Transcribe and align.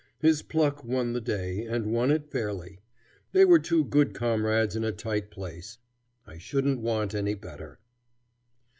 His 0.17 0.41
pluck 0.41 0.83
won 0.83 1.13
the 1.13 1.21
day, 1.21 1.63
and 1.63 1.91
won 1.93 2.09
it 2.09 2.31
fairly. 2.31 2.79
They 3.33 3.45
were 3.45 3.59
two 3.59 3.83
good 3.85 4.15
comrades 4.15 4.75
in 4.75 4.83
a 4.83 4.91
tight 4.91 5.29
place. 5.29 5.77
I 6.25 6.39
shouldn't 6.39 6.79
want 6.79 7.13
any 7.13 7.35
better. 7.35 7.77